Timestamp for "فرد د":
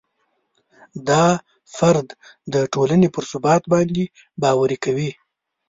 1.75-2.55